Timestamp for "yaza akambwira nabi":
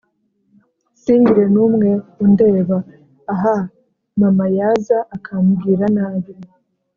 4.57-6.33